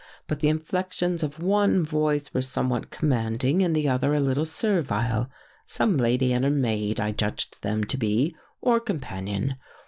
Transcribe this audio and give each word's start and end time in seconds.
But 0.25 0.39
the 0.39 0.47
inflections 0.47 1.21
of 1.21 1.43
one 1.43 1.83
voice 1.83 2.33
were 2.33 2.41
somewhat 2.41 2.89
commanding 2.89 3.61
and 3.61 3.75
the 3.75 3.87
other 3.87 4.15
a 4.15 4.19
little 4.19 4.45
bit 4.45 4.49
servile. 4.49 5.29
Some 5.67 5.95
lady 5.95 6.33
and 6.33 6.43
her 6.43 6.49
maid, 6.49 6.99
I 6.99 7.11
judged 7.11 7.61
them 7.61 7.83
to 7.83 7.97
be, 7.97 8.35
or 8.63 8.79
companion. 8.79 9.57